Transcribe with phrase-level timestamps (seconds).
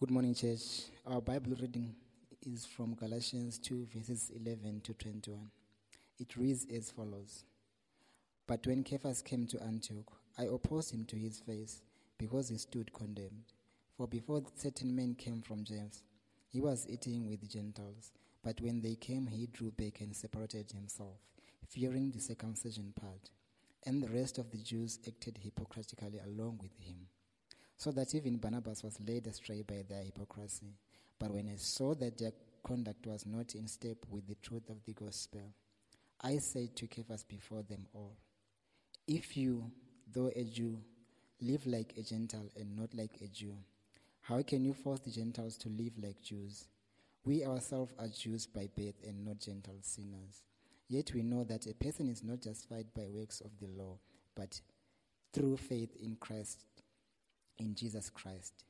[0.00, 0.84] Good morning, church.
[1.06, 1.94] Our Bible reading
[2.46, 5.50] is from Galatians 2, verses 11 to 21.
[6.18, 7.44] It reads as follows
[8.46, 11.82] But when Cephas came to Antioch, I opposed him to his face,
[12.16, 13.52] because he stood condemned.
[13.94, 16.02] For before certain men came from James,
[16.48, 18.12] he was eating with Gentiles.
[18.42, 21.18] But when they came, he drew back and separated himself,
[21.68, 23.28] fearing the circumcision part.
[23.84, 27.08] And the rest of the Jews acted hypocritically along with him
[27.80, 30.74] so that even Barnabas was led astray by their hypocrisy.
[31.18, 34.84] But when I saw that their conduct was not in step with the truth of
[34.84, 35.40] the gospel,
[36.20, 38.18] I said to Cephas before them all,
[39.06, 39.70] If you,
[40.12, 40.76] though a Jew,
[41.40, 43.56] live like a Gentile and not like a Jew,
[44.20, 46.68] how can you force the Gentiles to live like Jews?
[47.24, 50.42] We ourselves are Jews by birth and not Gentile sinners.
[50.86, 53.96] Yet we know that a person is not justified by works of the law,
[54.36, 54.60] but
[55.32, 56.66] through faith in Christ
[57.60, 58.64] in Jesus Christ.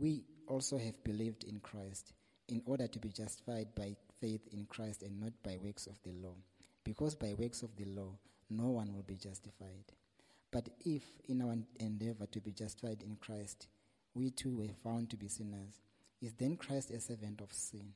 [0.00, 2.12] We also have believed in Christ
[2.48, 6.12] in order to be justified by faith in Christ and not by works of the
[6.12, 6.34] law.
[6.84, 8.12] Because by works of the law,
[8.50, 9.92] no one will be justified.
[10.50, 13.66] But if, in our endeavor to be justified in Christ,
[14.14, 15.82] we too were found to be sinners,
[16.22, 17.92] is then Christ a servant of sin?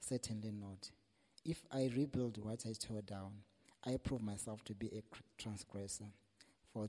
[0.00, 0.90] Certainly not.
[1.44, 3.32] If I rebuild what I tore down,
[3.84, 5.02] I prove myself to be a
[5.38, 6.06] transgressor.
[6.72, 6.88] For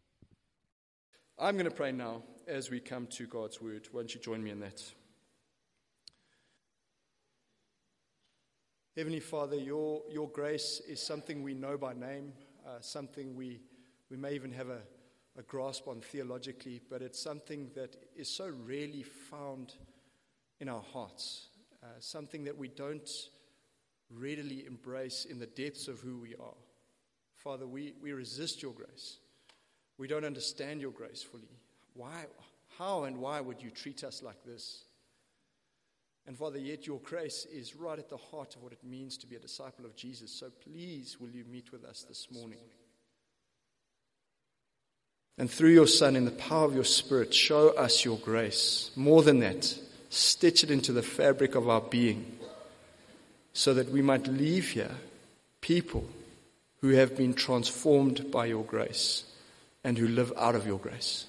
[1.43, 3.87] I'm going to pray now as we come to God's word.
[3.91, 4.79] Why don't you join me in that?
[8.95, 13.59] Heavenly Father, your, your grace is something we know by name, uh, something we,
[14.11, 14.81] we may even have a,
[15.35, 19.73] a grasp on theologically, but it's something that is so rarely found
[20.59, 21.47] in our hearts,
[21.81, 23.09] uh, something that we don't
[24.11, 26.53] readily embrace in the depths of who we are.
[27.35, 29.17] Father, we, we resist your grace.
[30.01, 31.43] We don't understand your grace fully.
[31.93, 32.25] Why,
[32.79, 34.85] how and why would you treat us like this?
[36.25, 39.27] And Father, yet your grace is right at the heart of what it means to
[39.27, 40.31] be a disciple of Jesus.
[40.31, 42.57] So please, will you meet with us this morning?
[45.37, 48.89] And through your Son, in the power of your Spirit, show us your grace.
[48.95, 49.71] More than that,
[50.09, 52.39] stitch it into the fabric of our being
[53.53, 54.95] so that we might leave here
[55.61, 56.07] people
[56.79, 59.25] who have been transformed by your grace
[59.83, 61.25] and who live out of your grace.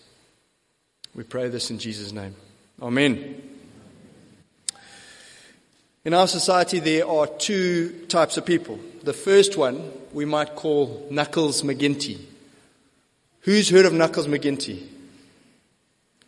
[1.14, 2.34] We pray this in Jesus' name.
[2.80, 3.40] Amen.
[6.04, 8.78] In our society, there are two types of people.
[9.04, 12.18] The first one we might call Knuckles McGinty.
[13.40, 14.86] Who's heard of Knuckles McGinty?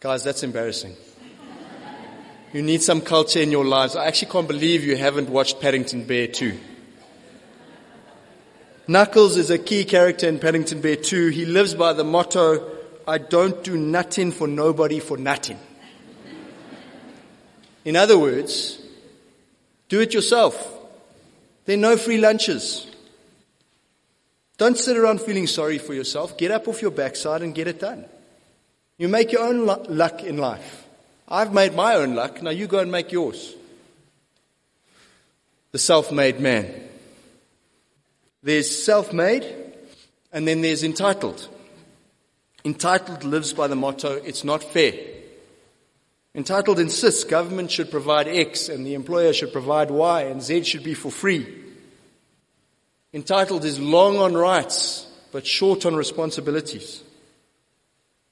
[0.01, 0.95] Guys, that's embarrassing.
[2.53, 3.97] You need some culture in your lives.
[3.97, 6.57] I actually can't believe you haven't watched Paddington Bear 2.
[8.87, 11.29] Knuckles is a key character in Paddington Bear 2.
[11.29, 12.71] He lives by the motto,
[13.09, 15.59] I don't do nothing for nobody for nothing.
[17.85, 18.79] In other words,
[19.89, 20.55] do it yourself.
[21.65, 22.87] There are no free lunches.
[24.59, 26.37] Don't sit around feeling sorry for yourself.
[26.37, 28.05] Get up off your backside and get it done.
[28.99, 30.87] You make your own luck in life.
[31.27, 32.43] I've made my own luck.
[32.43, 33.55] Now you go and make yours.
[35.73, 36.84] The self-made man.
[38.45, 39.45] There's self made,
[40.31, 41.49] and then there's entitled.
[42.63, 44.93] Entitled lives by the motto, it's not fair.
[46.35, 50.85] Entitled insists government should provide X and the employer should provide Y and Z should
[50.85, 51.47] be for free.
[53.15, 57.03] Entitled is long on rights but short on responsibilities.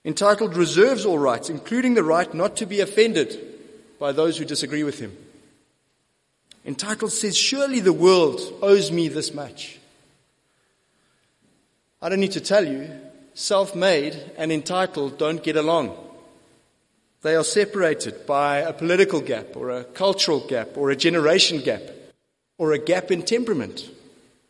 [0.04, 3.40] Entitled reserves all rights, including the right not to be offended
[3.98, 5.16] by those who disagree with him.
[6.66, 9.78] Entitled says, surely the world owes me this much.
[12.02, 12.90] I don't need to tell you,
[13.32, 15.96] self made and entitled don't get along.
[17.22, 21.82] They are separated by a political gap, or a cultural gap, or a generation gap,
[22.58, 23.88] or a gap in temperament,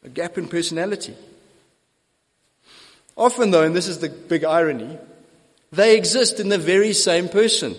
[0.02, 1.14] a gap in personality.
[3.14, 4.96] Often, though, and this is the big irony,
[5.70, 7.76] they exist in the very same person.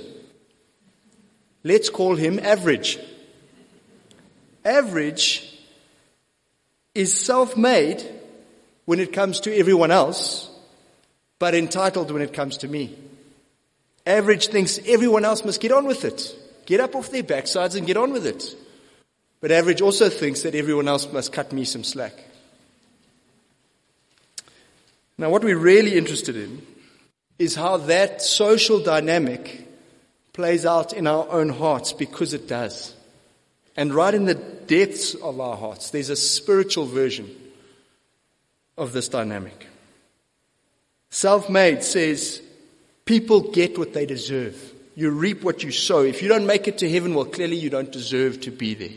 [1.64, 3.00] Let's call him average.
[4.64, 5.58] Average
[6.94, 8.08] is self made
[8.86, 10.50] when it comes to everyone else,
[11.40, 12.98] but entitled when it comes to me.
[14.06, 16.36] Average thinks everyone else must get on with it.
[16.66, 18.56] get up off their backsides and get on with it.
[19.42, 22.14] But average also thinks that everyone else must cut me some slack.
[25.18, 26.66] Now, what we're really interested in
[27.38, 29.68] is how that social dynamic
[30.32, 32.96] plays out in our own hearts because it does.
[33.76, 37.30] And right in the depths of our hearts, there's a spiritual version
[38.78, 39.68] of this dynamic.
[41.10, 42.42] Self made says
[43.06, 44.74] people get what they deserve.
[44.96, 46.02] You reap what you sow.
[46.02, 48.90] If you don't make it to heaven, well, clearly you don't deserve to be there.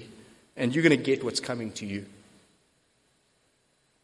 [0.56, 2.06] And you're going to get what's coming to you.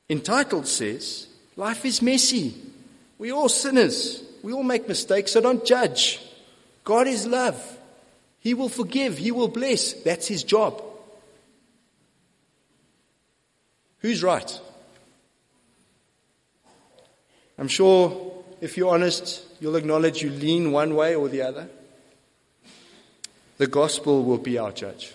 [0.08, 1.26] Entitled says,
[1.56, 2.54] life is messy.
[3.18, 4.22] We're all sinners.
[4.42, 6.20] We all make mistakes, so don't judge.
[6.84, 7.78] God is love.
[8.40, 9.16] He will forgive.
[9.16, 9.92] He will bless.
[9.92, 10.82] That's his job.
[13.98, 14.60] Who's right?
[17.58, 21.68] I'm sure if you're honest, you'll acknowledge you lean one way or the other.
[23.58, 25.14] The gospel will be our judge.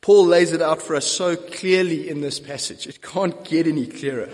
[0.00, 2.86] Paul lays it out for us so clearly in this passage.
[2.86, 4.30] It can't get any clearer.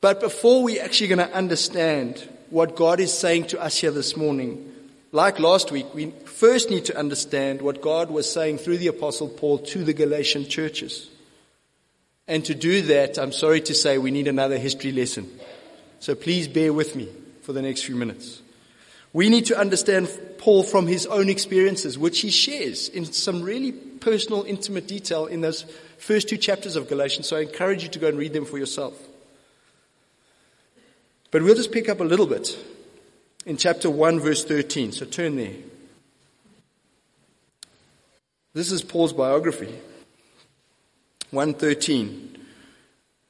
[0.00, 4.16] But before we're actually going to understand what God is saying to us here this
[4.16, 4.72] morning,
[5.12, 9.28] like last week, we first need to understand what God was saying through the Apostle
[9.28, 11.08] Paul to the Galatian churches.
[12.28, 15.30] And to do that, I'm sorry to say, we need another history lesson.
[16.00, 17.08] So please bear with me
[17.42, 18.42] for the next few minutes.
[19.12, 20.08] We need to understand
[20.38, 25.40] Paul from his own experiences, which he shares in some really personal, intimate detail in
[25.40, 25.62] those
[25.98, 27.28] first two chapters of Galatians.
[27.28, 28.94] So I encourage you to go and read them for yourself.
[31.30, 32.58] But we'll just pick up a little bit
[33.46, 34.92] in chapter 1, verse 13.
[34.92, 35.54] So turn there.
[38.52, 39.72] This is Paul's biography.
[41.30, 42.38] 113.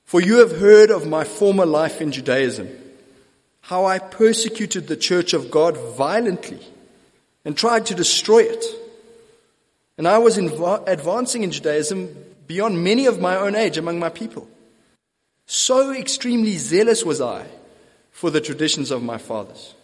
[0.05, 2.69] For you have heard of my former life in Judaism,
[3.63, 6.61] how I persecuted the church of God violently
[7.45, 8.65] and tried to destroy it.
[9.99, 12.17] And I was inv- advancing in Judaism
[12.47, 14.49] beyond many of my own age among my people.
[15.47, 17.47] So extremely zealous was I
[18.11, 19.75] for the traditions of my fathers.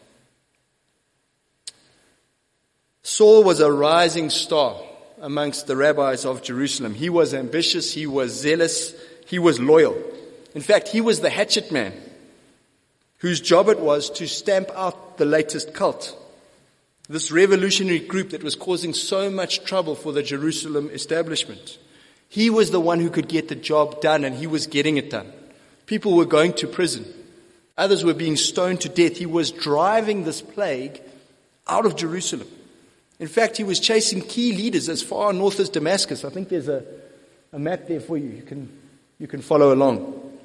[3.03, 4.77] Saul was a rising star
[5.23, 6.95] amongst the rabbis of Jerusalem.
[6.95, 8.93] He was ambitious, he was zealous,
[9.25, 9.97] he was loyal.
[10.55, 11.95] In fact, he was the hatchet man
[13.19, 16.19] whose job it was to stamp out the latest cult.
[17.09, 21.79] This revolutionary group that was causing so much trouble for the Jerusalem establishment.
[22.29, 25.09] He was the one who could get the job done and he was getting it
[25.09, 25.33] done.
[25.87, 27.07] People were going to prison.
[27.79, 29.19] Others were being stoned to death.
[29.19, 31.01] He was driving this plague
[31.69, 32.49] out of Jerusalem.
[33.23, 36.25] In fact, he was chasing key leaders as far north as Damascus.
[36.25, 36.85] I think there's a,
[37.53, 38.29] a map there for you.
[38.31, 38.69] You can,
[39.21, 40.41] you can follow along.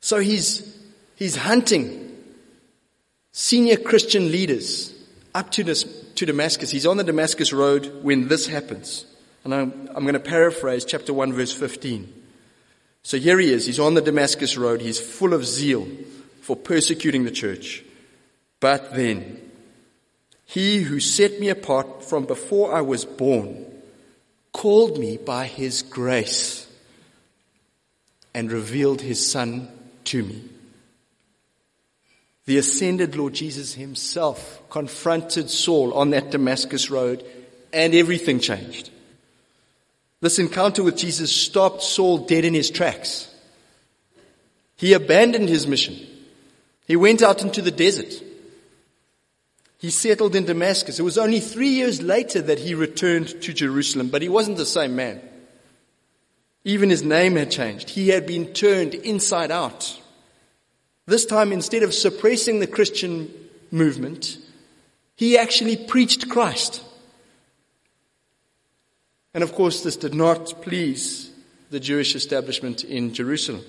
[0.00, 0.78] So he's,
[1.16, 2.14] he's hunting
[3.32, 4.94] senior Christian leaders
[5.34, 5.84] up to, this,
[6.16, 6.70] to Damascus.
[6.70, 9.06] He's on the Damascus road when this happens.
[9.44, 12.12] And I'm, I'm going to paraphrase chapter 1, verse 15.
[13.04, 13.64] So here he is.
[13.64, 14.82] He's on the Damascus road.
[14.82, 15.88] He's full of zeal
[16.42, 17.82] for persecuting the church.
[18.60, 19.47] But then,
[20.48, 23.66] he who set me apart from before I was born
[24.50, 26.66] called me by his grace
[28.32, 29.68] and revealed his son
[30.04, 30.42] to me.
[32.46, 37.26] The ascended Lord Jesus himself confronted Saul on that Damascus road
[37.70, 38.88] and everything changed.
[40.22, 43.30] This encounter with Jesus stopped Saul dead in his tracks.
[44.76, 45.98] He abandoned his mission.
[46.86, 48.24] He went out into the desert.
[49.78, 50.98] He settled in Damascus.
[50.98, 54.66] It was only three years later that he returned to Jerusalem, but he wasn't the
[54.66, 55.20] same man.
[56.64, 57.90] Even his name had changed.
[57.90, 60.00] He had been turned inside out.
[61.06, 63.32] This time, instead of suppressing the Christian
[63.70, 64.36] movement,
[65.14, 66.82] he actually preached Christ.
[69.32, 71.30] And of course, this did not please
[71.70, 73.64] the Jewish establishment in Jerusalem.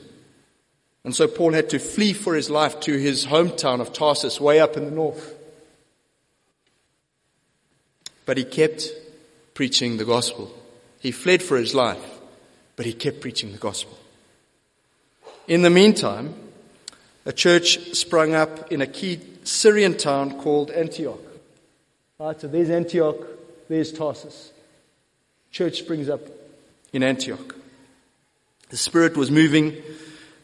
[1.04, 4.60] And so Paul had to flee for his life to his hometown of Tarsus, way
[4.60, 5.36] up in the north.
[8.30, 8.92] But he kept
[9.56, 10.56] preaching the gospel.
[11.00, 12.20] He fled for his life,
[12.76, 13.98] but he kept preaching the gospel.
[15.48, 16.36] In the meantime,
[17.26, 21.20] a church sprung up in a key Syrian town called Antioch.
[22.20, 23.18] Right, so there's Antioch,
[23.68, 24.52] there's Tarsus.
[25.52, 26.22] Church springs up
[26.94, 27.56] in Antioch.
[28.70, 29.76] The Spirit was moving,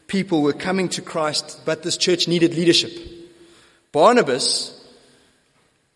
[0.08, 2.90] people were coming to Christ, but this church needed leadership.
[3.92, 4.72] Barnabas,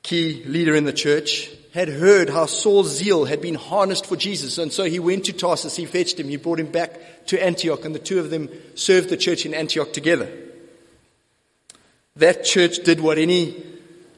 [0.05, 4.59] key leader in the church, had heard how Saul's zeal had been harnessed for Jesus,
[4.59, 7.85] and so he went to Tarsus, he fetched him, he brought him back to Antioch,
[7.85, 10.29] and the two of them served the church in Antioch together.
[12.17, 13.65] That church did what any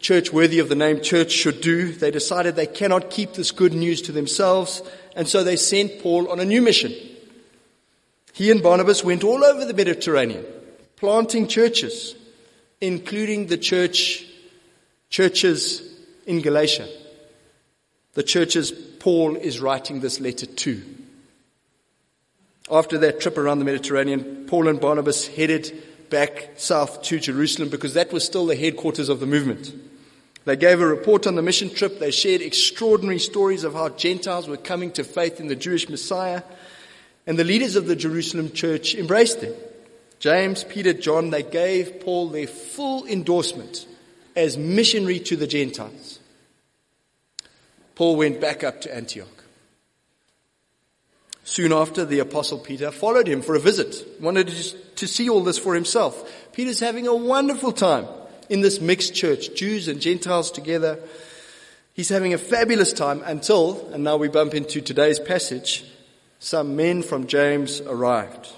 [0.01, 1.93] church worthy of the name church should do.
[1.93, 4.83] They decided they cannot keep this good news to themselves,
[5.15, 6.93] and so they sent Paul on a new mission.
[8.33, 10.45] He and Barnabas went all over the Mediterranean,
[10.97, 12.17] planting churches,
[12.81, 14.25] including the church,
[15.11, 15.83] churches
[16.27, 16.89] in Galatia.
[18.15, 20.83] The churches Paul is writing this letter to.
[22.71, 27.95] After that trip around the Mediterranean, Paul and Barnabas headed back south to Jerusalem because
[27.95, 29.73] that was still the headquarters of the movement.
[30.45, 31.99] They gave a report on the mission trip.
[31.99, 36.43] They shared extraordinary stories of how Gentiles were coming to faith in the Jewish Messiah.
[37.27, 39.55] And the leaders of the Jerusalem church embraced them.
[40.19, 43.87] James, Peter, John, they gave Paul their full endorsement
[44.37, 46.19] as missionary to the Gentiles.
[47.95, 49.29] Paul went back up to Antioch.
[51.45, 54.49] Soon after, the Apostle Peter followed him for a visit, wanted
[54.97, 56.53] to see all this for himself.
[56.53, 58.07] Peter's having a wonderful time
[58.49, 61.01] in this mixed church, Jews and Gentiles together.
[61.95, 65.85] He's having a fabulous time until, and now we bump into today's passage,
[66.39, 68.49] some men from James arrived.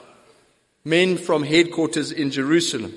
[0.85, 2.93] Men from headquarters in Jerusalem.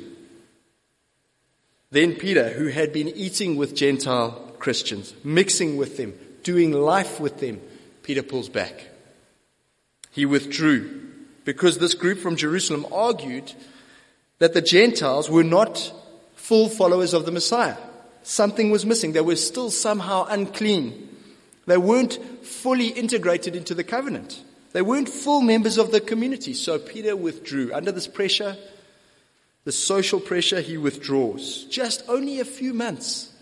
[1.89, 6.13] Then Peter, who had been eating with Gentile Christians, mixing with them,
[6.47, 7.59] doing life with them,
[8.03, 8.87] Peter pulls back.
[10.11, 11.01] He withdrew
[11.43, 13.51] because this group from Jerusalem argued
[14.39, 15.91] that the Gentiles were not
[16.35, 17.75] full followers of the Messiah.
[18.23, 19.11] Something was missing.
[19.11, 21.09] They were still somehow unclean.
[21.65, 24.41] They weren't fully integrated into the covenant.
[24.71, 26.53] They weren't full members of the community.
[26.53, 27.73] So Peter withdrew.
[27.73, 28.55] Under this pressure,
[29.65, 31.65] the social pressure, he withdraws.
[31.65, 33.33] Just only a few months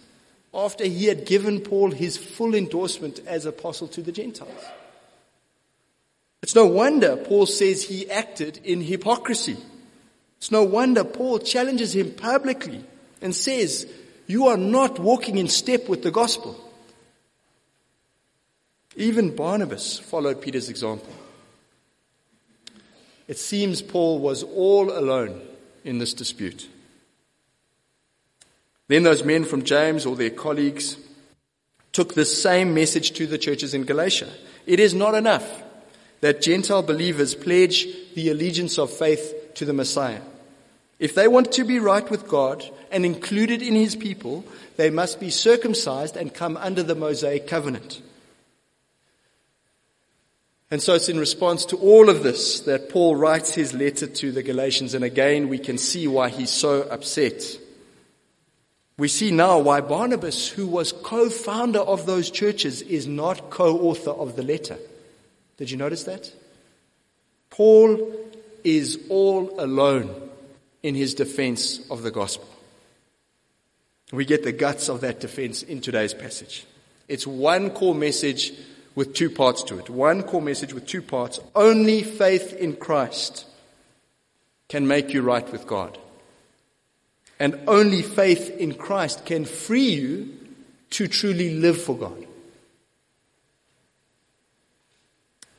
[0.55, 4.65] after he had given Paul his full endorsement as apostle to the Gentiles.
[6.41, 9.57] It's no wonder Paul says he acted in hypocrisy.
[10.37, 12.83] It's no wonder Paul challenges him publicly
[13.21, 13.85] and says,
[14.27, 16.55] You are not walking in step with the gospel.
[18.95, 21.13] Even Barnabas followed Peter's example.
[23.27, 25.41] It seems Paul was all alone
[25.83, 26.69] in this dispute.
[28.87, 30.97] Then those men from James or their colleagues
[31.91, 34.29] took the same message to the churches in Galatia.
[34.65, 35.63] It is not enough
[36.21, 40.21] that Gentile believers pledge the allegiance of faith to the Messiah.
[40.99, 44.45] If they want to be right with God and included in his people,
[44.77, 48.01] they must be circumcised and come under the Mosaic covenant.
[50.71, 54.31] And so it's in response to all of this that Paul writes his letter to
[54.31, 57.57] the Galatians, and again we can see why he's so upset.
[58.97, 63.77] We see now why Barnabas, who was co founder of those churches, is not co
[63.79, 64.77] author of the letter.
[65.57, 66.31] Did you notice that?
[67.49, 68.13] Paul
[68.63, 70.29] is all alone
[70.81, 72.47] in his defense of the gospel.
[74.11, 76.65] We get the guts of that defense in today's passage.
[77.07, 78.53] It's one core message
[78.93, 79.89] with two parts to it.
[79.89, 81.39] One core message with two parts.
[81.53, 83.45] Only faith in Christ
[84.69, 85.97] can make you right with God.
[87.39, 90.37] And only faith in Christ can free you
[90.91, 92.25] to truly live for God.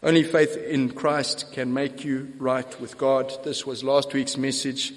[0.03, 3.33] Only faith in Christ can make you right with God.
[3.45, 4.93] This was last week's message.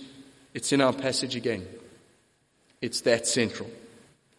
[0.53, 1.67] It's in our passage again.
[2.81, 3.69] It's that central.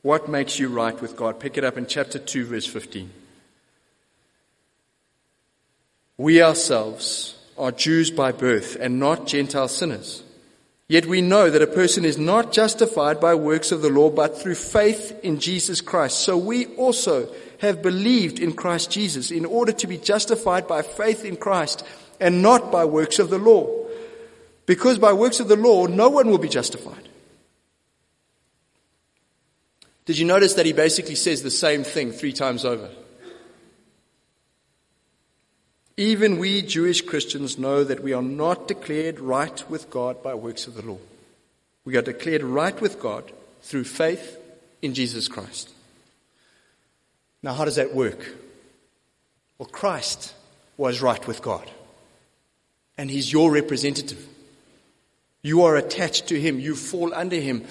[0.03, 1.41] What makes you right with God?
[1.41, 3.11] Pick it up in chapter 2, verse 15.
[6.17, 10.23] We ourselves are Jews by birth and not Gentile sinners.
[10.91, 14.37] Yet we know that a person is not justified by works of the law, but
[14.37, 16.19] through faith in Jesus Christ.
[16.19, 21.25] So we also have believed in Christ Jesus in order to be justified by faith
[21.25, 21.87] in Christ
[22.19, 23.87] and not by works of the law.
[24.67, 27.09] Because by works of the law, no one will be justified.
[30.07, 32.91] Did you notice that he basically says the same thing three times over?
[36.01, 40.67] Even we Jewish Christians know that we are not declared right with God by works
[40.67, 40.97] of the law.
[41.85, 43.31] We are declared right with God
[43.61, 44.39] through faith
[44.81, 45.69] in Jesus Christ.
[47.43, 48.35] Now, how does that work?
[49.59, 50.35] Well, Christ
[50.79, 51.71] was right with God,
[52.97, 54.27] and He's your representative.
[55.43, 57.67] You are attached to Him, you fall under Him.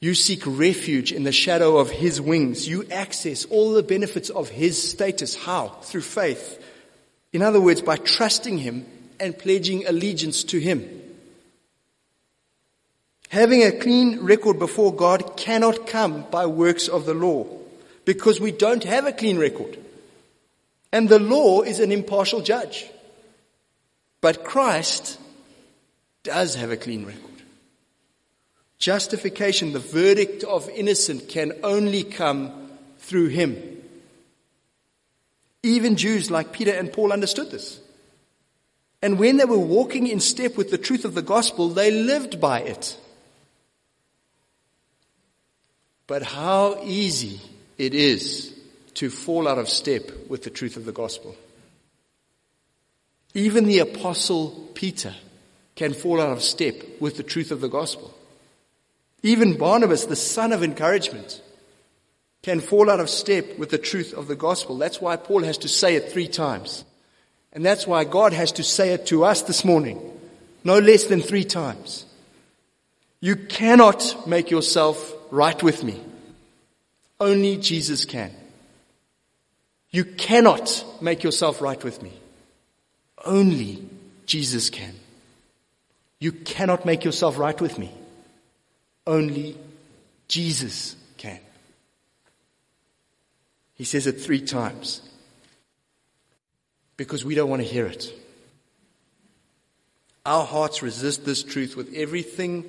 [0.00, 2.68] You seek refuge in the shadow of His wings.
[2.68, 5.34] You access all the benefits of His status.
[5.34, 5.68] How?
[5.80, 6.62] Through faith.
[7.36, 8.86] In other words, by trusting Him
[9.20, 10.88] and pledging allegiance to Him.
[13.28, 17.46] Having a clean record before God cannot come by works of the law
[18.06, 19.78] because we don't have a clean record.
[20.90, 22.86] And the law is an impartial judge.
[24.22, 25.20] But Christ
[26.22, 27.42] does have a clean record.
[28.78, 33.75] Justification, the verdict of innocent, can only come through him.
[35.66, 37.80] Even Jews like Peter and Paul understood this.
[39.02, 42.40] And when they were walking in step with the truth of the gospel, they lived
[42.40, 42.96] by it.
[46.06, 47.40] But how easy
[47.78, 48.54] it is
[48.94, 51.34] to fall out of step with the truth of the gospel.
[53.34, 55.14] Even the apostle Peter
[55.74, 58.14] can fall out of step with the truth of the gospel.
[59.24, 61.42] Even Barnabas, the son of encouragement,
[62.46, 64.78] can fall out of step with the truth of the gospel.
[64.78, 66.84] That's why Paul has to say it three times.
[67.52, 69.98] And that's why God has to say it to us this morning,
[70.62, 72.06] no less than three times.
[73.18, 76.00] You cannot make yourself right with me.
[77.18, 78.30] Only Jesus can.
[79.90, 82.12] You cannot make yourself right with me.
[83.24, 83.88] Only
[84.24, 84.94] Jesus can.
[86.20, 87.90] You cannot make yourself right with me.
[89.04, 89.56] Only
[90.28, 90.94] Jesus.
[93.76, 95.02] He says it three times
[96.96, 98.12] because we don't want to hear it.
[100.24, 102.64] Our hearts resist this truth with everything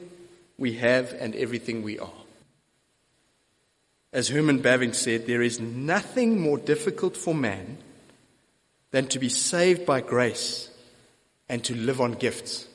[0.58, 2.12] we have and everything we are.
[4.14, 7.78] As Herman Bavinck said, there is nothing more difficult for man
[8.92, 10.70] than to be saved by grace
[11.50, 12.68] and to live on gifts.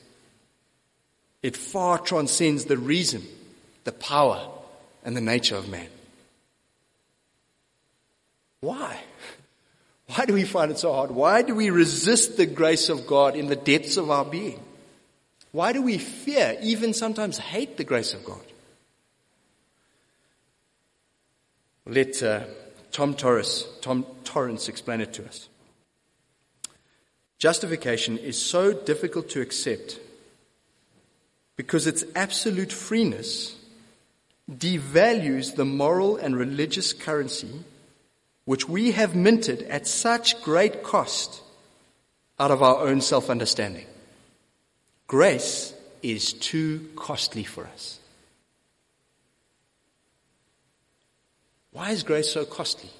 [1.42, 3.22] It far transcends the reason,
[3.84, 4.48] the power,
[5.04, 5.88] and the nature of man.
[8.62, 9.00] Why?
[10.06, 11.10] Why do we find it so hard?
[11.10, 14.60] Why do we resist the grace of God in the depths of our being?
[15.50, 18.40] Why do we fear, even sometimes hate the grace of God?
[21.86, 22.44] Let uh,
[22.92, 25.48] Tom Torrance, Tom Torrance explain it to us.
[27.38, 29.98] Justification is so difficult to accept
[31.56, 33.56] because its absolute freeness
[34.48, 37.64] devalues the moral and religious currency
[38.44, 41.42] which we have minted at such great cost
[42.38, 43.86] out of our own self understanding.
[45.06, 47.98] Grace is too costly for us.
[51.70, 52.90] Why is grace so costly?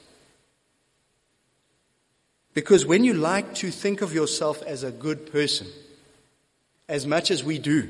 [2.55, 5.67] Because when you like to think of yourself as a good person,
[6.89, 7.89] as much as we do,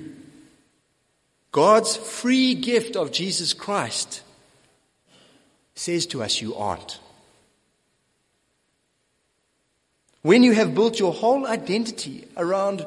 [1.50, 4.22] God's free gift of Jesus Christ
[5.74, 6.98] says to us, You aren't.
[10.22, 12.86] When you have built your whole identity around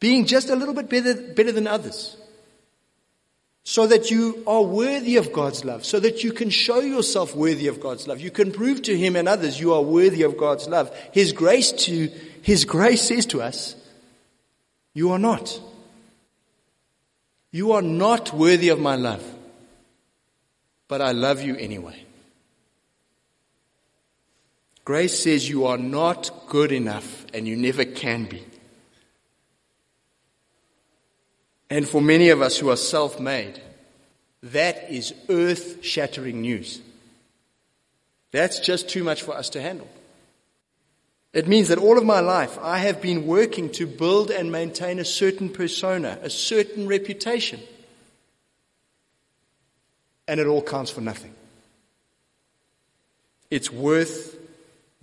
[0.00, 2.16] being just a little bit better, better than others,
[3.64, 7.66] so that you are worthy of God's love, so that you can show yourself worthy
[7.66, 8.20] of God's love.
[8.20, 10.94] You can prove to Him and others you are worthy of God's love.
[11.12, 12.08] His grace to,
[12.42, 13.74] His grace says to us,
[14.94, 15.60] you are not.
[17.50, 19.24] You are not worthy of my love,
[20.88, 22.05] but I love you anyway.
[24.86, 28.44] Grace says you are not good enough and you never can be.
[31.68, 33.60] And for many of us who are self made,
[34.44, 36.80] that is earth shattering news.
[38.30, 39.88] That's just too much for us to handle.
[41.32, 45.00] It means that all of my life I have been working to build and maintain
[45.00, 47.58] a certain persona, a certain reputation.
[50.28, 51.34] And it all counts for nothing.
[53.50, 54.45] It's worth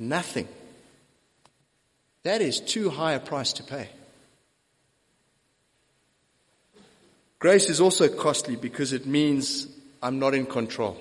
[0.10, 0.50] Nothing.
[2.24, 3.90] That is too high a price to pay.
[7.40, 9.68] Grace is also costly because it means
[10.02, 10.98] I'm not in control.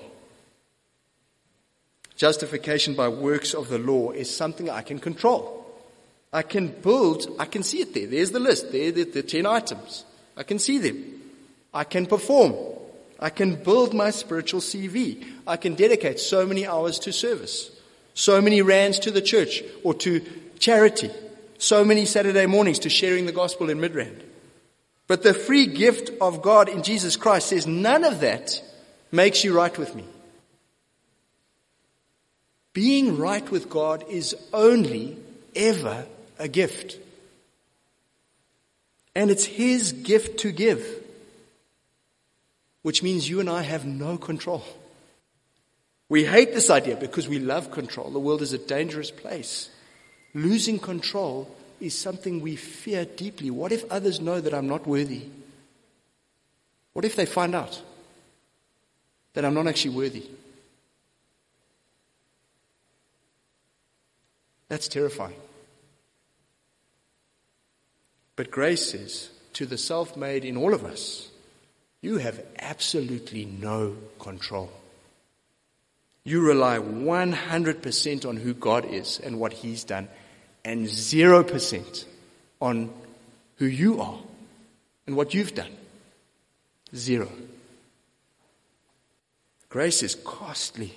[2.15, 5.65] Justification by works of the law is something I can control.
[6.31, 8.07] I can build, I can see it there.
[8.07, 8.71] There's the list.
[8.71, 10.05] There, the, the 10 items.
[10.37, 11.21] I can see them.
[11.73, 12.55] I can perform.
[13.19, 15.25] I can build my spiritual CV.
[15.45, 17.71] I can dedicate so many hours to service.
[18.13, 20.21] So many rands to the church or to
[20.59, 21.09] charity.
[21.57, 24.21] So many Saturday mornings to sharing the gospel in Midrand.
[25.07, 28.61] But the free gift of God in Jesus Christ says none of that
[29.11, 30.05] makes you right with me.
[32.73, 35.17] Being right with God is only
[35.55, 36.05] ever
[36.39, 36.97] a gift.
[39.15, 40.85] And it's His gift to give,
[42.81, 44.63] which means you and I have no control.
[46.09, 48.11] We hate this idea because we love control.
[48.11, 49.69] The world is a dangerous place.
[50.33, 53.51] Losing control is something we fear deeply.
[53.51, 55.23] What if others know that I'm not worthy?
[56.93, 57.81] What if they find out
[59.33, 60.23] that I'm not actually worthy?
[64.69, 65.35] That's terrifying.
[68.35, 71.29] But grace says to the self made in all of us,
[72.01, 74.71] you have absolutely no control.
[76.25, 80.07] You rely 100% on who God is and what He's done,
[80.63, 82.05] and 0%
[82.61, 82.93] on
[83.57, 84.19] who you are
[85.05, 85.71] and what you've done.
[86.95, 87.29] Zero.
[89.69, 90.93] Grace is costly.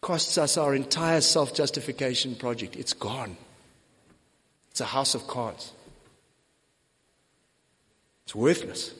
[0.00, 2.76] Costs us our entire self justification project.
[2.76, 3.36] It's gone.
[4.72, 5.72] It's a house of cards.
[8.24, 8.92] It's worthless.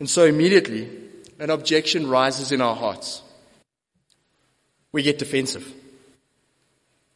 [0.00, 0.88] And so immediately,
[1.38, 3.22] an objection rises in our hearts.
[4.92, 5.72] We get defensive.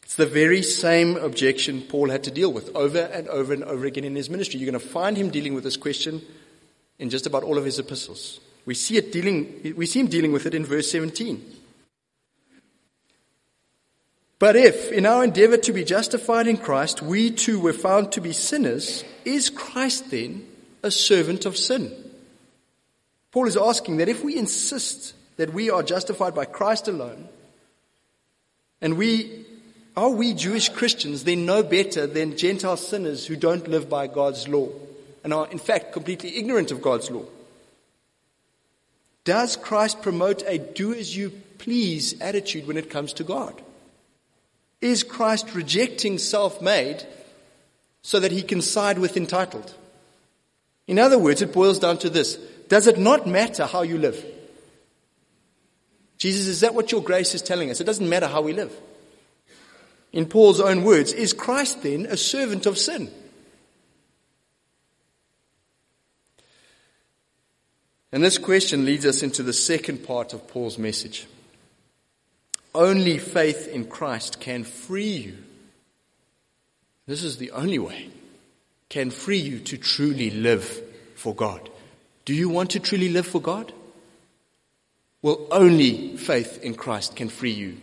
[0.03, 3.87] It's the very same objection Paul had to deal with over and over and over
[3.87, 4.61] again in his ministry.
[4.61, 6.21] You're going to find him dealing with this question
[6.99, 8.39] in just about all of his epistles.
[8.67, 11.43] We see it dealing, we see him dealing with it in verse 17.
[14.39, 18.21] But if, in our endeavor to be justified in Christ, we too were found to
[18.21, 20.47] be sinners, is Christ then
[20.83, 21.91] a servant of sin?
[23.33, 27.29] Paul is asking that if we insist that we are justified by Christ alone,
[28.81, 29.47] and we
[29.97, 34.49] are we Jewish Christians then no better than Gentile sinners who don't live by God's
[34.49, 34.68] law
[35.23, 37.25] and are in fact completely ignorant of God's law?
[39.25, 43.61] Does Christ promote a do as you please attitude when it comes to God?
[44.81, 47.07] Is Christ rejecting self made
[48.03, 49.75] so that he can side with entitled?
[50.88, 52.37] In other words, it boils down to this
[52.73, 54.25] Does it not matter how you live?
[56.17, 57.83] Jesus, is that what your grace is telling us?
[57.83, 58.75] It doesn't matter how we live.
[60.11, 63.11] In Paul's own words, is Christ then a servant of sin?
[68.11, 71.27] And this question leads us into the second part of Paul's message.
[72.75, 75.37] Only faith in Christ can free you.
[77.07, 78.09] This is the only way.
[78.89, 80.83] Can free you to truly live
[81.17, 81.69] for God.
[82.25, 83.73] Do you want to truly live for God?
[85.23, 87.79] Well, only faith in Christ can free you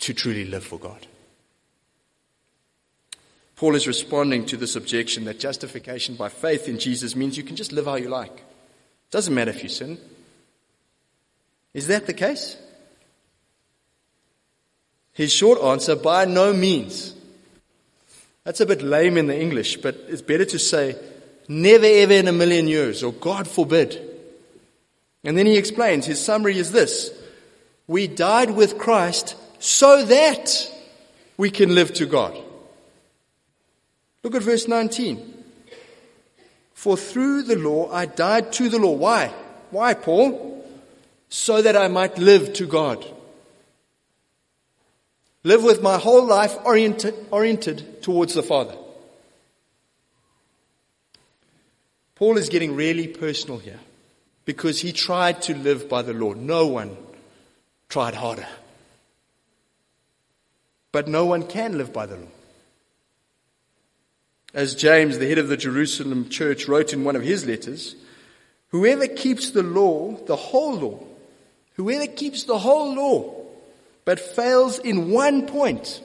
[0.00, 1.06] to truly live for God.
[3.56, 7.56] Paul is responding to this objection that justification by faith in Jesus means you can
[7.56, 8.32] just live how you like.
[8.32, 9.98] It Doesn't matter if you sin.
[11.72, 12.56] Is that the case?
[15.12, 17.14] His short answer, by no means.
[18.42, 20.96] That's a bit lame in the English, but it's better to say,
[21.48, 24.10] never ever in a million years, or God forbid.
[25.24, 27.10] And then he explains, his summary is this
[27.86, 30.70] We died with Christ so that
[31.36, 32.38] we can live to God.
[34.22, 35.32] Look at verse 19.
[36.72, 38.92] For through the law I died to the law.
[38.92, 39.32] Why?
[39.70, 40.50] Why, Paul?
[41.28, 43.04] So that I might live to God.
[45.42, 48.74] Live with my whole life oriented, oriented towards the Father.
[52.14, 53.80] Paul is getting really personal here
[54.44, 56.32] because he tried to live by the law.
[56.34, 56.96] No one
[57.88, 58.46] tried harder.
[60.92, 62.28] But no one can live by the law.
[64.52, 67.96] As James, the head of the Jerusalem church, wrote in one of his letters,
[68.68, 71.00] whoever keeps the law, the whole law,
[71.74, 73.34] whoever keeps the whole law,
[74.04, 76.00] but fails in one point,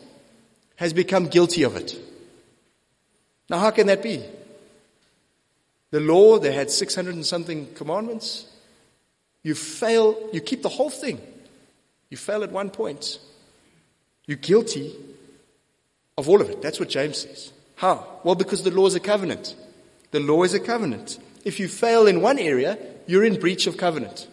[0.77, 1.95] has become guilty of it.
[3.49, 4.23] Now, how can that be?
[5.91, 8.45] The law, they had 600 and something commandments.
[9.43, 11.19] You fail, you keep the whole thing.
[12.09, 13.19] You fail at one point.
[14.25, 14.95] You're guilty
[16.17, 16.61] of all of it.
[16.61, 17.51] That's what James says.
[17.75, 18.19] How?
[18.23, 19.55] Well, because the law is a covenant.
[20.11, 21.17] The law is a covenant.
[21.45, 24.27] If you fail in one area, you're in breach of covenant.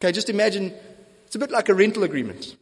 [0.00, 0.72] Okay, just imagine
[1.26, 2.56] it's a bit like a rental agreement.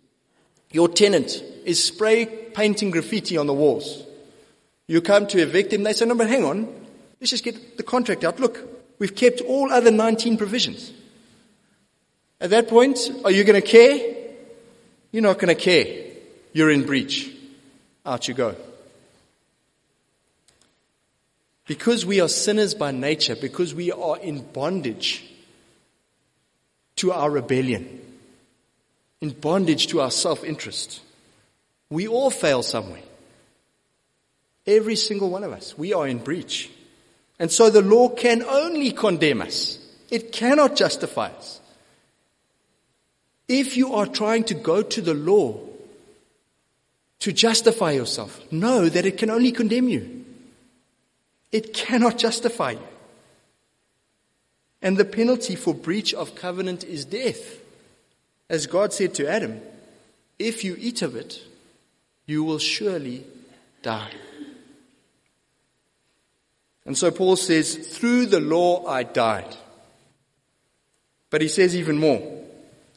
[0.72, 4.04] Your tenant is spray painting graffiti on the walls.
[4.87, 6.79] You come to evict him, they say, no, but hang on,
[7.20, 8.40] let's just get the contract out.
[8.40, 8.59] Look,
[8.98, 10.92] we've kept all other 19 provisions.
[12.40, 14.16] At that point, are you going to care?
[15.12, 16.14] You're not going to care.
[16.52, 17.30] You're in breach.
[18.06, 18.56] Out you go.
[21.66, 25.24] Because we are sinners by nature, because we are in bondage
[26.96, 28.00] to our rebellion,
[29.20, 31.00] in bondage to our self interest,
[31.88, 33.02] we all fail somewhere.
[34.66, 35.76] Every single one of us.
[35.76, 36.70] We are in breach.
[37.40, 39.79] And so the law can only condemn us.
[40.11, 41.59] It cannot justify us.
[43.48, 45.59] If you are trying to go to the law
[47.20, 50.24] to justify yourself, know that it can only condemn you.
[51.50, 52.88] It cannot justify you.
[54.83, 57.59] And the penalty for breach of covenant is death.
[58.50, 59.62] As God said to Adam,
[60.38, 61.40] if you eat of it,
[62.26, 63.24] you will surely
[63.83, 64.12] die.
[66.90, 69.57] And so Paul says, through the law I died.
[71.31, 72.20] But he says even more.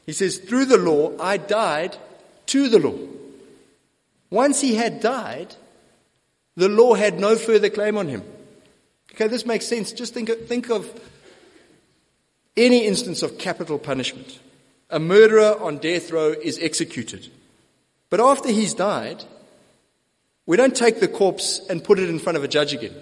[0.04, 1.96] He says, through the law I died
[2.46, 2.98] to the law.
[4.30, 5.54] Once he had died,
[6.56, 8.24] the law had no further claim on him.
[9.12, 9.92] Okay, this makes sense.
[9.92, 10.90] Just think of, think of
[12.56, 14.40] any instance of capital punishment.
[14.90, 17.28] A murderer on death row is executed.
[18.10, 19.22] But after he's died,
[20.46, 22.96] we don't take the corpse and put it in front of a judge again.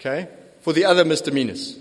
[0.00, 0.28] Okay?
[0.60, 1.78] For the other misdemeanors.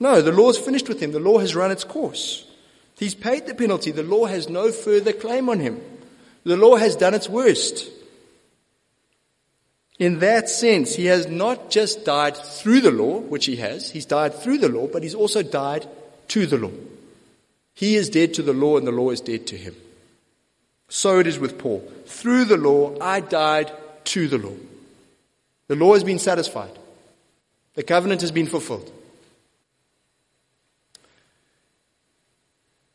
[0.00, 1.12] No, the law's finished with him.
[1.12, 2.46] The law has run its course.
[2.98, 3.90] He's paid the penalty.
[3.90, 5.80] The law has no further claim on him.
[6.44, 7.88] The law has done its worst.
[9.98, 14.06] In that sense, he has not just died through the law, which he has, he's
[14.06, 15.86] died through the law, but he's also died
[16.28, 16.72] to the law.
[17.74, 19.76] He is dead to the law and the law is dead to him.
[20.88, 21.80] So it is with Paul.
[22.06, 23.70] Through the law, I died
[24.06, 24.56] to the law.
[25.68, 26.76] The law has been satisfied.
[27.74, 28.92] The covenant has been fulfilled.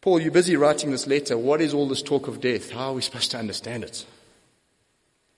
[0.02, 1.38] Paul, you're busy writing this letter.
[1.38, 2.72] What is all this talk of death?
[2.72, 4.06] How are we supposed to understand it?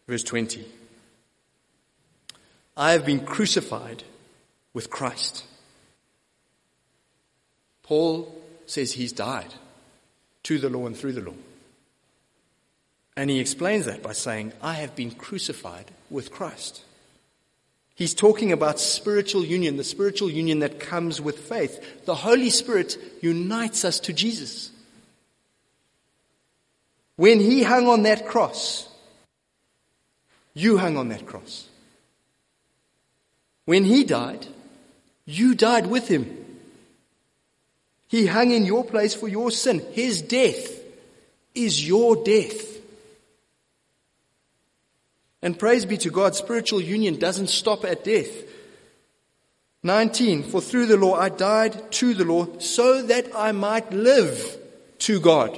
[0.08, 0.66] Verse 20.
[2.76, 4.04] I have been crucified
[4.74, 5.46] with Christ.
[7.84, 8.34] Paul
[8.68, 9.54] says he's died
[10.44, 11.34] to the law and through the law.
[13.18, 16.84] And he explains that by saying, I have been crucified with Christ.
[18.00, 22.06] He's talking about spiritual union, the spiritual union that comes with faith.
[22.06, 24.72] The Holy Spirit unites us to Jesus.
[27.18, 28.88] When he hung on that cross,
[30.54, 31.68] you hung on that cross.
[33.66, 34.48] When he died,
[35.26, 36.46] you died with him.
[38.08, 39.86] He hung in your place for your sin.
[39.92, 40.72] His death
[41.54, 42.69] is your death.
[45.42, 48.30] And praise be to God, spiritual union doesn't stop at death.
[49.84, 54.58] 19, for through the law I died to the law so that I might live
[55.00, 55.58] to God.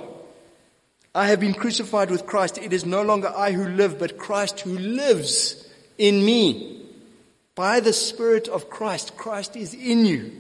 [1.13, 2.57] I have been crucified with Christ.
[2.57, 5.67] It is no longer I who live, but Christ who lives
[5.97, 6.85] in me.
[7.55, 10.31] By the Spirit of Christ, Christ is in you.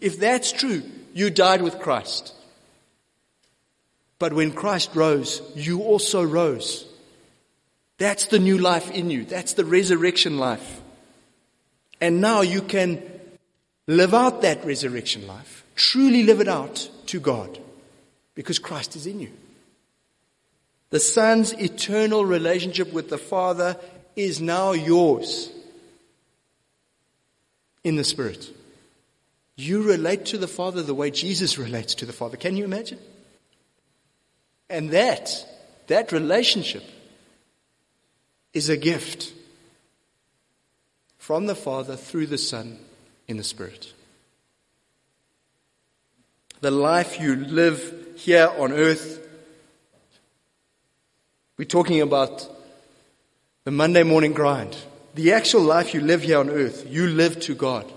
[0.00, 0.82] If that's true,
[1.14, 2.34] you died with Christ.
[4.18, 6.86] But when Christ rose, you also rose.
[8.00, 9.26] That's the new life in you.
[9.26, 10.80] That's the resurrection life.
[12.00, 13.02] And now you can
[13.86, 15.64] live out that resurrection life.
[15.76, 17.58] Truly live it out to God.
[18.34, 19.30] Because Christ is in you.
[20.88, 23.76] The Son's eternal relationship with the Father
[24.16, 25.50] is now yours
[27.84, 28.48] in the Spirit.
[29.56, 32.38] You relate to the Father the way Jesus relates to the Father.
[32.38, 32.98] Can you imagine?
[34.70, 35.30] And that,
[35.88, 36.82] that relationship
[38.52, 39.32] is a gift
[41.18, 42.78] from the Father through the Son
[43.28, 43.92] in the Spirit.
[46.60, 49.26] The life you live here on earth,
[51.56, 52.48] we're talking about
[53.64, 54.76] the Monday morning grind.
[55.14, 57.90] The actual life you live here on earth, you live to God.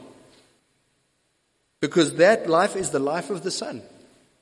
[1.79, 3.81] Because that life is the life of the Son,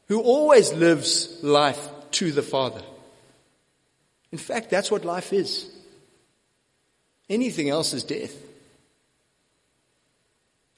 [0.08, 2.82] who always lives life to the Father.
[4.32, 5.71] In fact, that's what life is.
[7.32, 8.36] Anything else is death.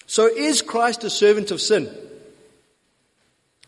[0.05, 1.89] So is Christ a servant of sin?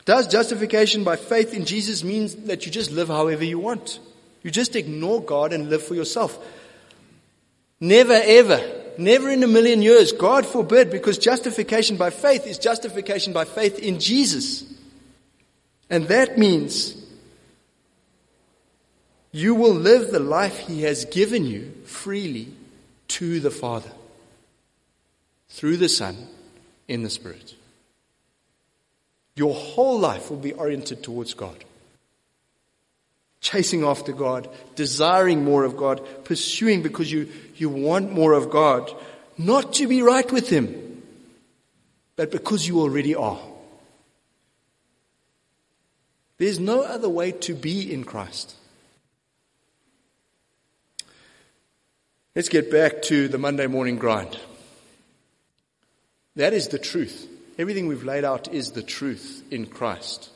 [0.05, 3.99] Does justification by faith in Jesus mean that you just live however you want?
[4.43, 6.37] You just ignore God and live for yourself?
[7.79, 8.61] Never ever.
[8.99, 10.11] Never in a million years.
[10.11, 14.63] God forbid, because justification by faith is justification by faith in Jesus.
[15.89, 17.03] And that means
[19.31, 22.53] you will live the life He has given you freely
[23.07, 23.91] to the Father
[25.49, 26.27] through the Son
[26.87, 27.55] in the Spirit.
[29.35, 31.63] Your whole life will be oriented towards God.
[33.41, 38.91] Chasing after God, desiring more of God, pursuing because you, you want more of God,
[39.37, 41.03] not to be right with Him,
[42.15, 43.39] but because you already are.
[46.37, 48.55] There's no other way to be in Christ.
[52.35, 54.37] Let's get back to the Monday morning grind.
[56.35, 57.29] That is the truth.
[57.57, 60.29] Everything we've laid out is the truth in Christ.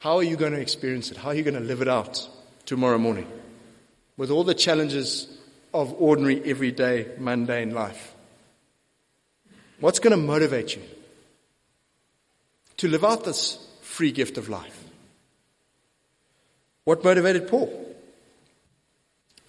[0.00, 1.16] How are you going to experience it?
[1.16, 2.28] How are you going to live it out
[2.66, 3.26] tomorrow morning?
[4.18, 5.28] With all the challenges
[5.72, 8.14] of ordinary, everyday, mundane life.
[9.78, 10.82] What's going to motivate you
[12.76, 14.84] to live out this free gift of life?
[16.84, 17.96] What motivated Paul?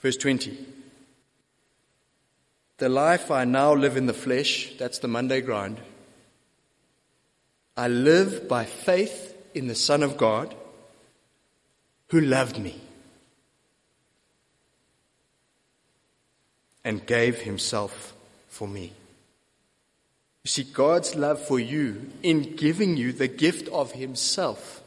[0.02, 0.70] Verse 20.
[2.81, 5.79] The life I now live in the flesh, that's the Monday grind.
[7.77, 10.55] I live by faith in the Son of God
[12.07, 12.81] who loved me
[16.83, 18.15] and gave himself
[18.49, 18.93] for me.
[20.43, 24.81] You see, God's love for you in giving you the gift of himself,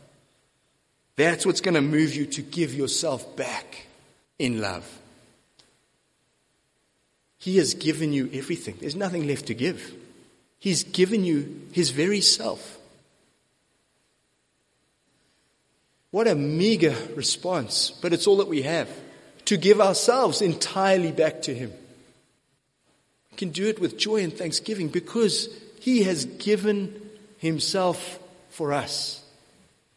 [1.15, 3.87] that's what's going to move you to give yourself back
[4.41, 4.85] in love.
[7.45, 8.79] He has given you everything.
[8.81, 9.93] There's nothing left to give.
[10.61, 12.79] He's given you His very self.
[16.11, 18.89] What a meager response, but it's all that we have
[19.45, 21.71] to give ourselves entirely back to Him.
[23.31, 26.99] We can do it with joy and thanksgiving because He has given
[27.37, 29.23] Himself for us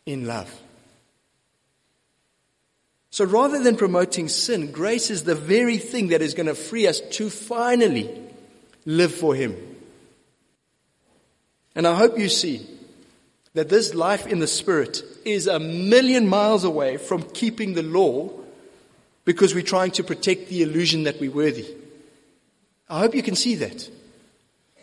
[0.05, 0.53] in love.
[3.17, 6.85] So rather than promoting sin, grace is the very thing that is going to free
[6.85, 8.15] us to finally
[8.85, 9.57] live for Him.
[11.73, 12.67] And I hope you see
[13.55, 18.29] that this life in the Spirit is a million miles away from keeping the law
[19.25, 21.65] because we're trying to protect the illusion that we're worthy.
[22.87, 23.89] I hope you can see that.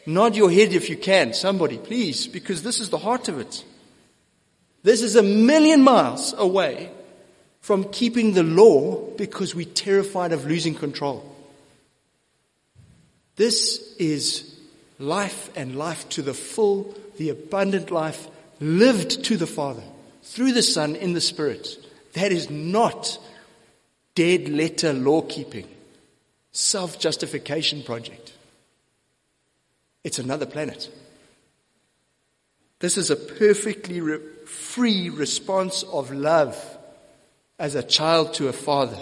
[0.07, 3.65] Nod your head if you can, somebody, please, because this is the heart of it.
[4.83, 6.91] This is a million miles away
[7.65, 11.25] from keeping the law because we're terrified of losing control.
[13.37, 14.55] This is
[14.99, 18.29] life and life to the full, the abundant life
[18.61, 19.83] lived to the Father
[20.25, 21.67] through the Son in the Spirit.
[22.13, 23.19] That is not
[24.15, 25.67] dead letter law keeping,
[26.53, 28.35] self justification project.
[30.05, 30.91] It's another planet.
[32.81, 36.74] This is a perfectly re- free response of love
[37.59, 38.99] as a child to a father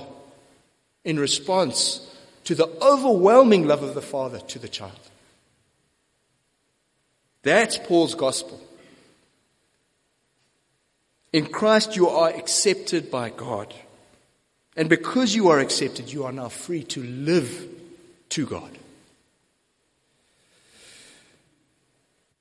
[1.05, 2.09] in response
[2.45, 4.99] to the overwhelming love of the father to the child.
[7.43, 8.61] That's Paul's gospel.
[11.33, 13.75] In Christ, you are accepted by God.
[14.77, 17.69] And because you are accepted, you are now free to live
[18.31, 18.71] to God.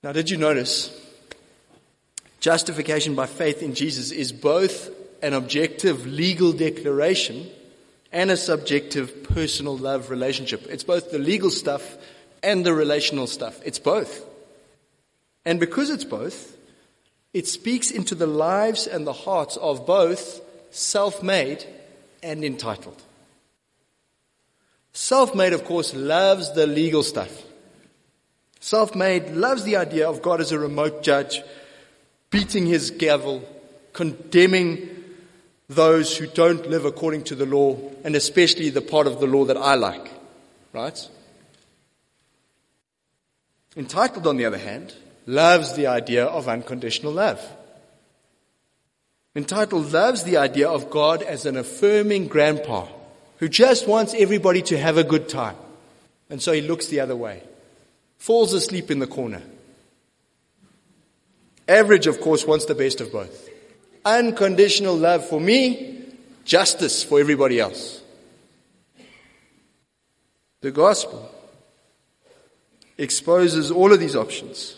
[0.04, 0.98] Now, did you notice?
[2.40, 4.90] Justification by faith in Jesus is both
[5.22, 7.50] an objective legal declaration
[8.12, 10.66] and a subjective personal love relationship.
[10.70, 11.98] It's both the legal stuff
[12.44, 13.60] and the relational stuff.
[13.64, 14.26] It's both.
[15.46, 16.58] And because it's both,
[17.34, 21.66] it speaks into the lives and the hearts of both self made
[22.22, 23.02] and entitled.
[24.94, 27.44] Self made, of course, loves the legal stuff.
[28.60, 31.42] Self made loves the idea of God as a remote judge,
[32.30, 33.44] beating his gavel,
[33.94, 35.01] condemning
[35.76, 39.46] those who don't live according to the law, and especially the part of the law
[39.46, 40.12] that I like.
[40.74, 41.10] Right?
[43.76, 44.94] Entitled, on the other hand,
[45.26, 47.42] loves the idea of unconditional love.
[49.34, 52.88] Entitled loves the idea of God as an affirming grandpa
[53.38, 55.56] who just wants everybody to have a good time.
[56.30, 57.44] And so he looks the other way,
[58.18, 59.42] falls asleep in the corner.
[61.68, 63.51] Average, of course, wants the best of both
[64.06, 66.06] unconditional love for me,
[66.46, 68.02] justice for everybody else.
[70.62, 71.30] The gospel
[72.98, 74.78] exposes all of these options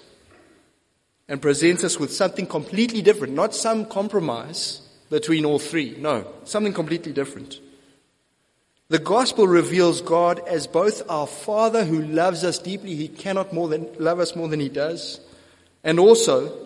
[1.28, 5.96] and presents us with something completely different, not some compromise between all three.
[5.98, 7.60] No, something completely different.
[8.90, 13.68] The gospel reveals God as both our Father who loves us deeply, He cannot more
[13.68, 15.20] than love us more than He does,
[15.84, 16.63] and also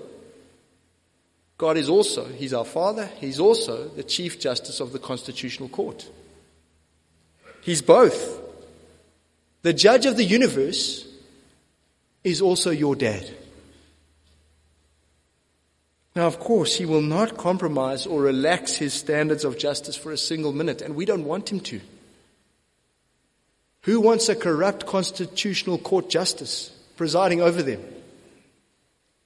[1.57, 6.07] God is also, He's our Father, He's also the Chief Justice of the Constitutional Court.
[7.61, 8.41] He's both.
[9.63, 11.05] The judge of the universe
[12.23, 13.29] is also your dad.
[16.15, 20.17] Now, of course, he will not compromise or relax his standards of justice for a
[20.17, 21.79] single minute, and we don't want him to.
[23.81, 27.83] Who wants a corrupt constitutional court justice presiding over them?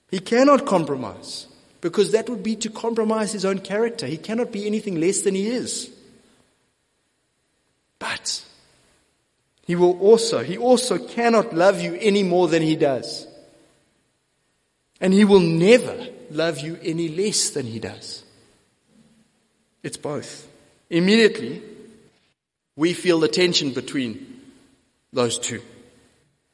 [0.10, 1.48] He cannot compromise
[1.82, 4.06] because that would be to compromise his own character.
[4.06, 5.90] He cannot be anything less than he is.
[7.98, 8.44] But
[9.66, 13.28] he will also, he also cannot love you any more than he does.
[15.00, 18.24] And he will never love you any less than he does.
[19.82, 20.48] It's both.
[20.92, 21.64] Immediately,
[22.76, 24.42] we feel the tension between
[25.12, 25.62] those two.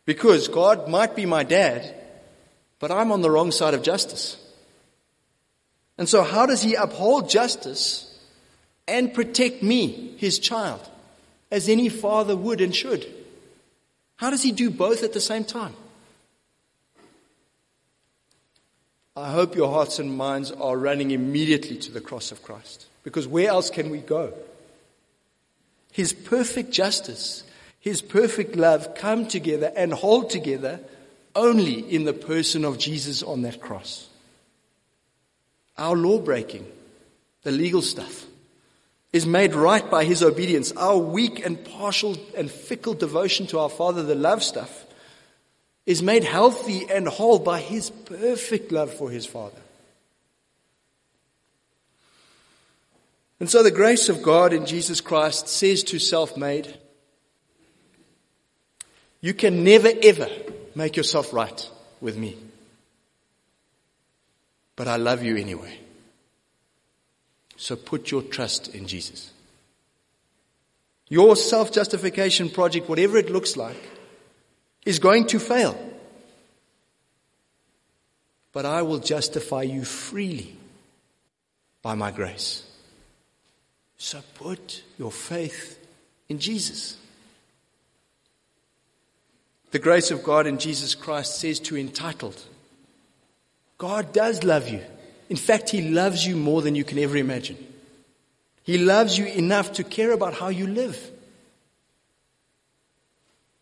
[0.06, 1.94] Because God might be my dad,
[2.80, 4.38] but I'm on the wrong side of justice.
[5.98, 8.04] And so, how does he uphold justice
[8.88, 10.88] and protect me, his child,
[11.52, 13.06] as any father would and should?
[14.18, 15.74] How does he do both at the same time?
[19.16, 22.86] I hope your hearts and minds are running immediately to the cross of Christ.
[23.04, 24.34] Because where else can we go?
[25.92, 27.44] His perfect justice,
[27.80, 30.80] His perfect love come together and hold together
[31.36, 34.07] only in the person of Jesus on that cross.
[35.78, 36.66] Our law breaking,
[37.44, 38.26] the legal stuff,
[39.14, 40.72] is made right by His obedience.
[40.74, 44.88] Our weak and partial and fickle devotion to our Father, the love stuff,
[45.88, 49.62] is made healthy and whole by his perfect love for his Father.
[53.40, 56.78] And so the grace of God in Jesus Christ says to self made,
[59.22, 60.28] you can never ever
[60.76, 61.70] make yourself right
[62.02, 62.36] with me.
[64.78, 65.78] But I love you anyway.
[67.58, 69.32] So put your trust in Jesus.
[71.10, 73.82] Your self justification project, whatever it looks like,
[74.86, 75.76] is going to fail.
[78.54, 80.56] But I will justify you freely
[81.82, 82.64] by my grace.
[83.98, 85.80] So put your faith
[86.30, 86.98] in Jesus.
[89.72, 92.42] The grace of God in Jesus Christ says to entitled,
[93.78, 94.82] God does love you.
[95.30, 97.58] In fact, He loves you more than you can ever imagine.
[98.64, 101.12] He loves you enough to care about how you live.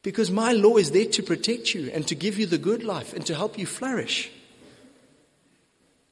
[0.02, 3.14] Because my law is there to protect you and to give you the good life
[3.14, 4.32] and to help you flourish.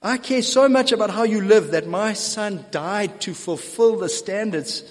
[0.01, 4.09] I care so much about how you live that my son died to fulfill the
[4.09, 4.83] standards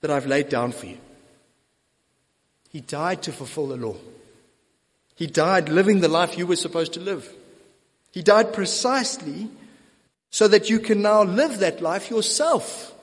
[0.00, 0.98] that I've laid down for you.
[2.70, 3.96] He died to fulfill the law.
[5.20, 7.30] He died living the life you were supposed to live.
[8.10, 9.50] He died precisely
[10.30, 12.94] so that you can now live that life yourself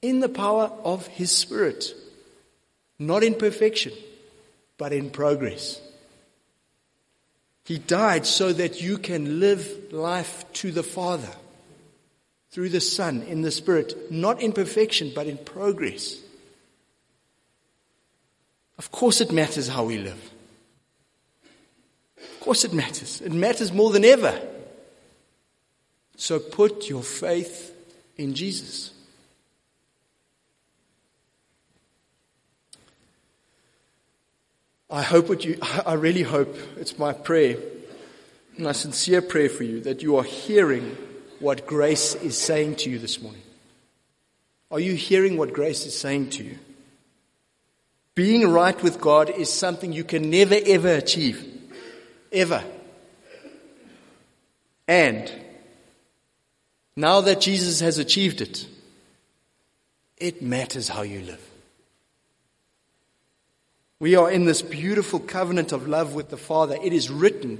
[0.00, 1.92] in the power of His Spirit.
[3.00, 3.92] Not in perfection,
[4.78, 5.80] but in progress.
[7.64, 11.34] He died so that you can live life to the Father
[12.52, 16.20] through the Son in the Spirit, not in perfection, but in progress.
[18.78, 20.34] Of course, it matters how we live.
[22.46, 23.20] Course, it matters.
[23.22, 24.40] It matters more than ever.
[26.14, 27.74] So put your faith
[28.16, 28.92] in Jesus.
[34.88, 37.56] I hope what you, I really hope, it's my prayer,
[38.56, 40.96] my sincere prayer for you, that you are hearing
[41.40, 43.42] what grace is saying to you this morning.
[44.70, 46.60] Are you hearing what grace is saying to you?
[48.14, 51.54] Being right with God is something you can never ever achieve.
[52.36, 52.62] Ever.
[54.86, 55.32] And
[56.94, 58.66] now that Jesus has achieved it,
[60.18, 61.40] it matters how you live.
[64.00, 66.76] We are in this beautiful covenant of love with the Father.
[66.84, 67.58] It is written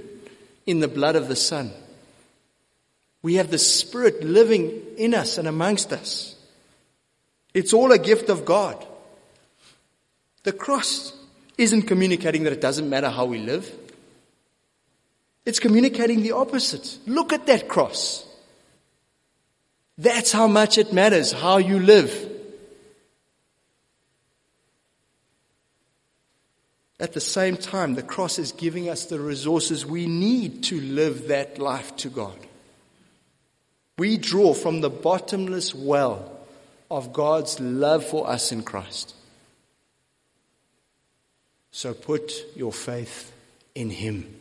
[0.67, 1.71] in the blood of the Son.
[3.23, 6.35] We have the Spirit living in us and amongst us.
[7.51, 8.85] It's all a gift of God.
[10.43, 11.13] The cross
[11.57, 13.73] isn't communicating that it doesn't matter how we live.
[15.47, 16.97] It's communicating the opposite.
[17.07, 18.25] Look at that cross.
[19.97, 22.11] That's how much it matters how you live.
[26.99, 31.29] At the same time, the cross is giving us the resources we need to live
[31.29, 32.37] that life to God.
[33.97, 36.29] We draw from the bottomless well
[36.91, 39.15] of God's love for us in Christ.
[41.71, 43.31] So put your faith
[43.75, 44.36] in Him.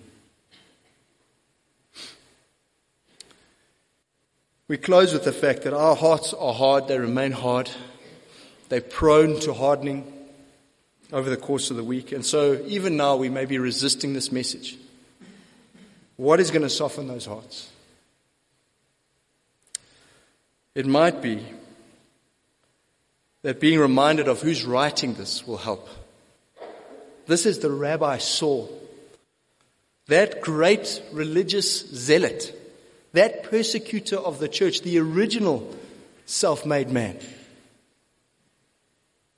[4.68, 7.70] We close with the fact that our hearts are hard, they remain hard,
[8.68, 10.12] they're prone to hardening
[11.12, 12.10] over the course of the week.
[12.10, 14.76] And so even now we may be resisting this message.
[16.16, 17.70] What is going to soften those hearts?
[20.74, 21.44] It might be
[23.42, 25.88] that being reminded of who's writing this will help.
[27.26, 28.68] This is the Rabbi Saul,
[30.08, 32.52] that great religious zealot,
[33.16, 35.74] that persecutor of the church, the original
[36.26, 37.18] self made man.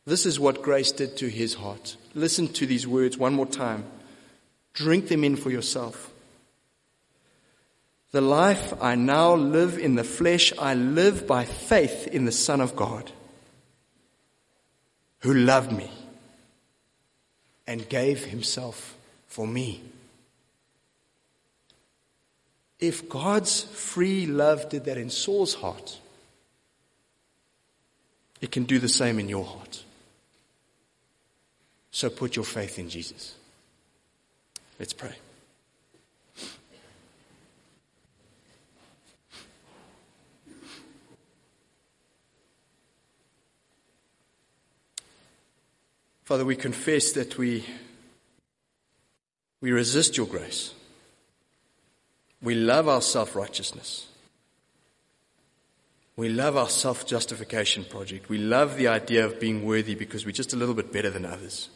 [0.04, 1.96] This is what grace did to his heart.
[2.14, 3.84] Listen to these words one more time.
[4.72, 6.10] Drink them in for yourself.
[8.10, 12.60] The life I now live in the flesh, I live by faith in the Son
[12.60, 13.12] of God,
[15.20, 15.90] who loved me
[17.66, 19.82] and gave himself for me.
[22.80, 25.98] If God's free love did that in Saul's heart,
[28.40, 29.82] it can do the same in your heart.
[31.90, 33.34] So put your faith in Jesus.
[34.78, 35.14] Let's pray.
[46.22, 47.64] Father, we confess that we,
[49.62, 50.74] we resist your grace.
[52.42, 54.06] We love our self righteousness.
[56.16, 58.28] We love our self justification project.
[58.28, 61.24] We love the idea of being worthy because we're just a little bit better than
[61.24, 61.68] others.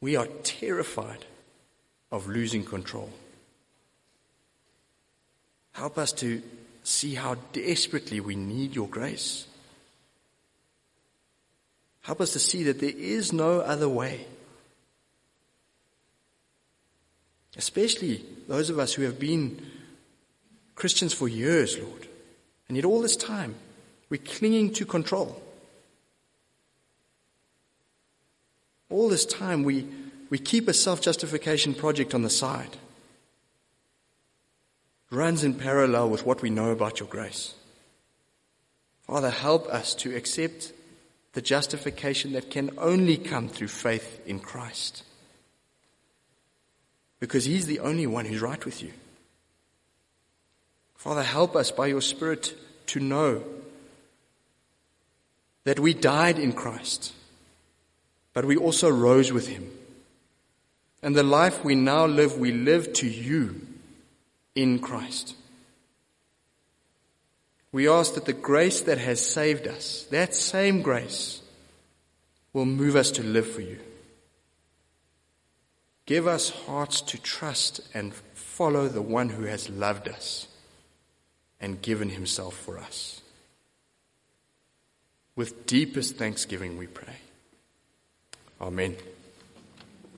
[0.00, 1.24] We are terrified
[2.10, 3.10] of losing control.
[5.72, 6.42] Help us to
[6.82, 9.46] see how desperately we need your grace.
[12.02, 14.26] Help us to see that there is no other way.
[17.56, 19.64] Especially those of us who have been
[20.74, 22.06] Christians for years, Lord.
[22.68, 23.54] And yet all this time,
[24.10, 25.42] we're clinging to control.
[28.90, 29.86] All this time, we,
[30.30, 32.76] we keep a self justification project on the side.
[35.10, 37.54] It runs in parallel with what we know about your grace.
[39.06, 40.72] Father, help us to accept
[41.32, 45.04] the justification that can only come through faith in Christ.
[47.20, 48.92] Because He's the only one who's right with you.
[50.96, 52.54] Father, help us by your Spirit
[52.88, 53.42] to know
[55.64, 57.12] that we died in Christ,
[58.32, 59.70] but we also rose with Him.
[61.02, 63.66] And the life we now live, we live to you
[64.54, 65.34] in Christ.
[67.72, 71.42] We ask that the grace that has saved us, that same grace,
[72.52, 73.78] will move us to live for you.
[76.06, 80.46] Give us hearts to trust and follow the one who has loved us
[81.60, 83.20] and given himself for us.
[85.34, 87.16] With deepest thanksgiving we pray.
[88.60, 88.96] Amen.